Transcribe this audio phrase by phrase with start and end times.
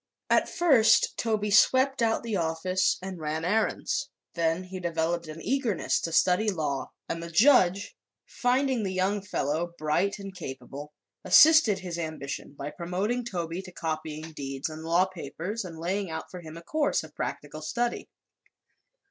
[0.31, 4.09] At first Toby swept out the office and ran errands.
[4.33, 9.73] Then he developed an eagerness to study law, and the judge, finding the young fellow
[9.77, 10.91] bright and capable,
[11.23, 16.31] assisted his ambition by promoting Toby to copying deeds and law papers and laying out
[16.31, 18.09] for him a course of practical study.